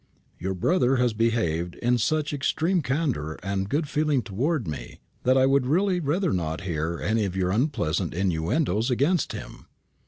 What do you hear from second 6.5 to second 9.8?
hear any of your unpleasant innuendoes against him.